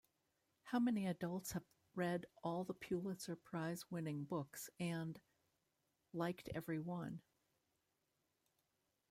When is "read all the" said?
1.93-2.73